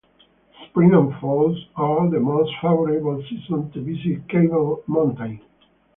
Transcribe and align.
Spring 0.65 0.95
and 0.95 1.13
fall 1.19 1.55
are 1.75 2.09
the 2.09 2.19
most 2.19 2.51
favorable 2.59 3.21
seasons 3.29 3.71
to 3.71 3.81
visit 3.83 4.27
Cable 4.29 4.83
Mountain. 4.87 5.39